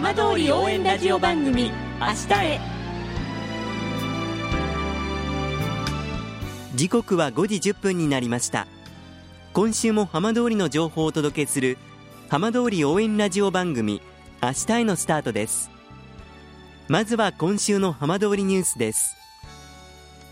[0.00, 2.60] 浜通り応援ラジオ番組明日へ。
[6.76, 8.68] 時刻は5時10分になりました。
[9.52, 11.78] 今週も浜通りの情報をお届けする
[12.28, 14.00] 浜通り応援ラジオ番組
[14.40, 15.68] 明日へのスタートです。
[16.86, 19.16] まずは今週の浜通りニュースです。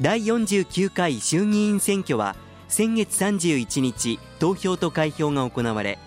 [0.00, 2.34] 第49回衆議院選挙は
[2.66, 6.00] 先月31日投票と開票が行われ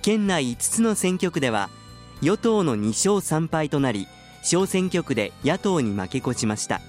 [0.00, 1.70] 県内5つの選挙区では
[2.22, 4.06] 与党の2勝3敗となり
[4.42, 6.80] 小選挙区で野党に負け越しました。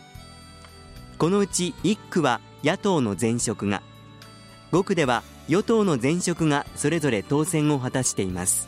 [1.18, 3.82] このうち1区は野党の前職が
[4.72, 8.68] 5区では与党の前職がそれぞれ当選を果たしています。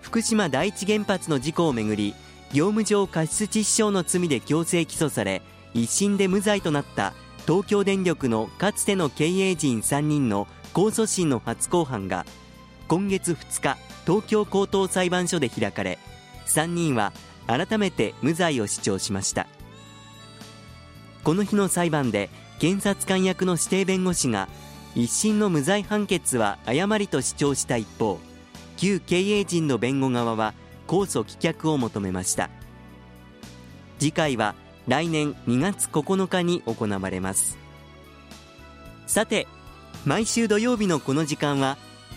[0.00, 2.14] 福島第一原発の事故をめぐり
[2.52, 7.12] 業務上過失致死傷の罪で強制起訴され一審で無罪となった
[7.46, 12.26] 東京電力のかつての経営陣3人の控訴審の初公判が
[12.90, 16.00] 今月2日東京高等裁判所で開かれ
[16.46, 17.12] 3人は
[17.46, 19.46] 改めて無罪を主張しました。
[21.22, 24.48] この日の裁判で検察官役の指定弁護士が
[24.96, 28.18] 一審の無罪判決は誤りと主張した一方
[28.76, 30.52] 旧経営陣の弁護側は
[30.88, 32.50] 控訴棄却を求めました。
[34.00, 34.56] 次回は
[34.88, 37.56] 来年2月9日に行われます。
[39.06, 39.46] さて
[40.04, 41.78] 毎週土曜日のこの時間は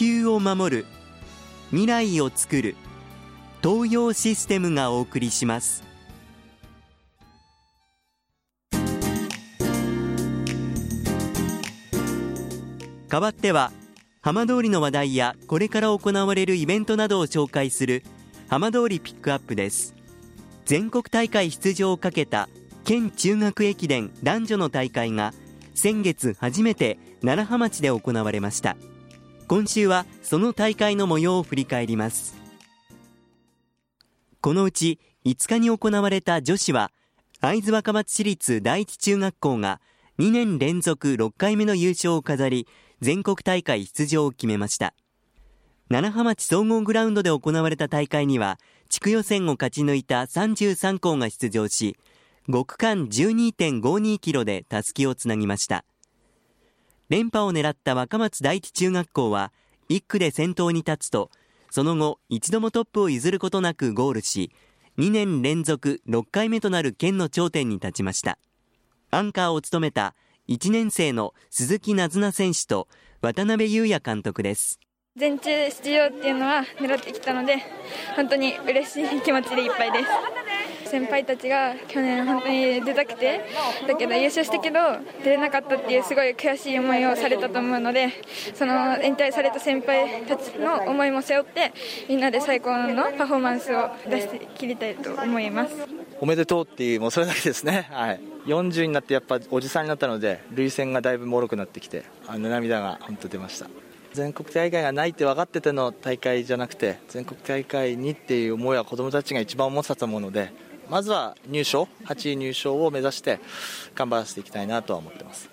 [0.00, 0.86] 球を守る
[1.68, 2.74] 未来をつくる
[3.62, 5.84] 東洋システムがお送りします。
[13.10, 13.72] 代わっては
[14.22, 18.02] 浜通りの話題やこれから行われるイベントなどを紹介する
[18.48, 19.94] 浜通りピックアップです。
[20.64, 22.48] 全国大会出場をかけた
[22.84, 25.34] 県中学駅伝男女の大会が
[25.74, 28.78] 先月初めて楢葉町で行われました。
[29.50, 32.36] 今週はその大会の模様を振り返ります。
[34.40, 36.92] このうち5日に行われた女子は
[37.40, 39.80] 会津若松市立第一中学校が
[40.20, 42.68] 2年連続6回目の優勝を飾り
[43.00, 44.94] 全国大会出場を決めました。
[45.88, 51.96] 楢葉町総合グラウンドで行われた大会には地区予選を勝ち抜いた33校が出場し
[52.48, 55.84] 5区間12.52キロでたすきをつなぎました。
[57.10, 59.52] 連覇を狙った若松第一中学校は
[59.88, 61.30] 1区で先頭に立つと
[61.68, 64.52] その後一度もトップを譲ることなくゴールし
[64.96, 68.38] 2年連続6回目となる県の頂点に立ちました。
[69.10, 70.14] アンカーを務めた
[70.48, 72.86] 1年生の鈴木なずな選手と
[73.22, 74.78] 渡辺裕也監督です。
[75.16, 77.56] 全中出場っていうのは狙ってきたので
[78.14, 80.04] 本当に嬉しい気持ちでいっぱいです。
[80.90, 83.40] 先輩たちが去年本当に出たくて
[83.86, 84.78] だけど優勝したけど
[85.22, 88.08] 出れなかったっていうすごい悔しい思いをされたと思うので
[88.54, 91.72] その引退された先輩たちの思いも背負って
[92.08, 95.74] みんなで最高のパフォーマンスを出して切りたいと思います。
[96.20, 97.88] おめでとうっていうもうそれだけですね。
[97.90, 98.20] はい。
[98.46, 103.68] 40になってやっぱおじさんになったので涙腺がだいぶもろくなってきてあの涙が本当出ました。
[104.12, 110.52] 全国大会がないって分かってての大会じゃなくて全国大会にっていう思いは子どもたちが一番思ってたと思うので
[110.90, 113.38] まずは入賞8位入賞を目指して
[113.94, 115.48] 頑張らせていきたいなとは思ってます。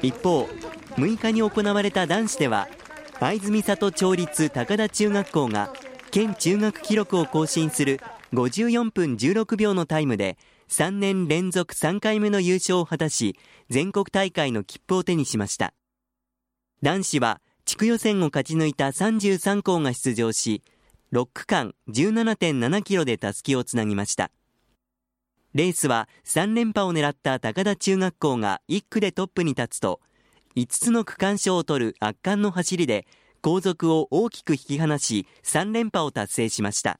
[0.00, 0.44] 一方
[0.96, 2.68] 6日に行われた男子では
[3.20, 5.72] 会津美里町立高田中学校が
[6.10, 8.00] 県中学記録を更新する
[8.32, 10.38] 54分16秒のタイムで
[10.70, 13.36] 3年連続3回目の優勝を果たし
[13.68, 15.74] 全国大会の切符を手にしました。
[16.80, 20.62] 男子は地区予選を勝ち抜いた33校が出場し
[21.12, 24.30] 6区間17.7キロでたすきをつなぎました。
[25.52, 30.00] レースは3連覇を狙った高田中学校が1区でトップに立つと
[30.56, 33.06] 5つの区間賞を取る圧巻の走りで
[33.42, 36.98] 後続を大きく引き離し3連覇を達成しました。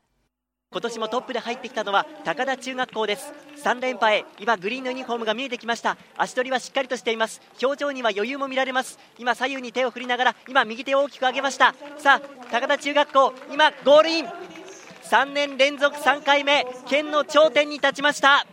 [0.70, 3.32] 今年もトップで入ってきたのは高田中学校です。
[3.64, 5.96] 3連覇へ今グリーンのユニフォームが見えてきました。
[6.18, 7.40] 足取りはしっかりとしています。
[7.62, 8.98] 表情には余裕も見られます。
[9.18, 11.74] 今左右に手を振りながら今右手を大きく上げました。
[11.96, 14.26] さあ高田中学校今ゴールイン。
[14.26, 18.46] 3年連続3回目県の頂点に立ちました。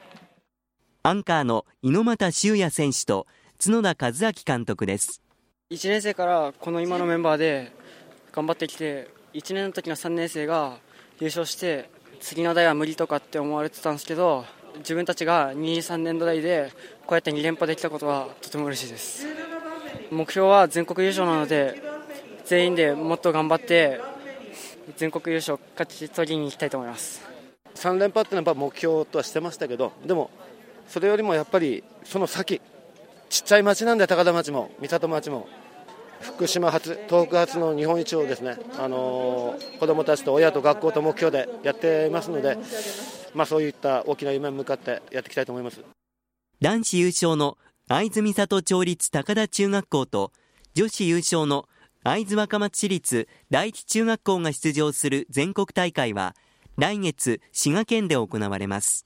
[1.03, 3.27] アンカーの猪俣修也選手と
[3.61, 5.21] 角田和明監督です。
[5.69, 7.73] 1年生からこの今のメンバーで
[8.31, 10.77] 頑張ってきて1年の時の3年生が
[11.19, 14.45] 優勝して次の代は無理とかって思われてたんですけど
[14.77, 16.71] 自分たちが2、3年度代で
[17.05, 19.25] こうやって2連覇できたことはとても嬉しいです。
[20.11, 21.81] 目標は全国優勝なので
[22.45, 23.99] 全員でもっと頑張って
[24.97, 27.23] 全国優勝勝ち取りに行きたいと思います。
[27.75, 30.29] 3連覇っていうのは目標とはしてましたけどでも
[30.87, 32.61] それよりもやっぱりその先
[33.29, 35.47] ちっちゃい町なんで高田町も三里町も
[36.21, 42.57] 福島発東北発の日本一をですね、あの、子どもたちと親と学校と目標でやっていますので、
[43.33, 45.81] まあ、そういった大きな夢に向かってやっていきたいと思います。
[46.61, 47.57] 男子優勝の
[47.87, 50.31] 会津美里町立高田中学校と
[50.73, 51.67] 女子優勝の
[52.03, 56.35] 会津若松市立第一中学校が出場する全国大会は
[56.77, 59.05] 来月滋賀県で行われます。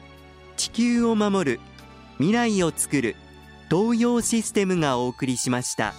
[0.61, 1.59] 地球を守る
[2.17, 3.15] 未来をつくる
[3.67, 5.95] 東洋システムがお送りしました。